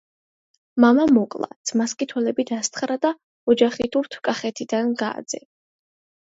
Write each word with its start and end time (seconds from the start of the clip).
მამა 0.85 1.03
მოკლა, 1.17 1.49
ძმას 1.71 1.93
კი 1.99 2.07
თვალები 2.13 2.45
დასთხარა 2.53 2.97
და 3.05 3.13
ოჯახითურთ 3.55 4.19
კახეთიდან 4.29 4.91
გააძევა. 5.05 5.47